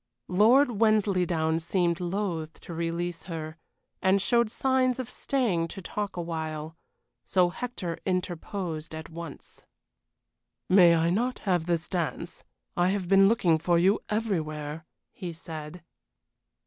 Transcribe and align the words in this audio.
Lord 0.29 0.79
Wensleydown 0.81 1.59
seemed 1.59 1.99
loath 1.99 2.59
to 2.61 2.73
release 2.73 3.25
her, 3.25 3.57
and 4.01 4.19
showed 4.19 4.49
signs 4.49 4.97
of 4.97 5.11
staying 5.11 5.67
to 5.67 5.81
talk 5.83 6.17
awhile. 6.17 6.75
So 7.23 7.49
Hector 7.49 7.99
interposed 8.03 8.95
at 8.95 9.11
once. 9.11 9.63
"May 10.67 10.95
I 10.95 11.11
not 11.11 11.37
have 11.45 11.67
this 11.67 11.87
dance? 11.87 12.43
I 12.75 12.89
have 12.89 13.07
been 13.07 13.27
looking 13.27 13.59
for 13.59 13.77
you 13.77 13.99
everywhere," 14.09 14.85
he 15.11 15.31
said. 15.31 15.83